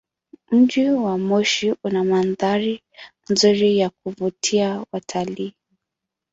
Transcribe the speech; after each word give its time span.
Mji 0.51 0.89
wa 1.03 1.17
Moshi 1.17 1.75
una 1.83 2.03
mandhari 2.03 2.83
nzuri 3.31 3.77
ya 3.77 3.89
kuvutia 3.89 4.85
watalii. 4.91 5.53